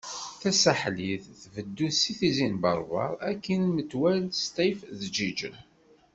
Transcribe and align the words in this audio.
Tasaḥlit 0.41 1.23
tbeddu 1.41 1.87
seg 2.01 2.13
Tizi 2.19 2.47
n 2.53 2.55
Berber 2.63 3.11
akkin 3.29 3.61
metwal 3.75 4.19
Sṭif 4.47 4.79
d 4.99 5.01
Jijel. 5.15 5.55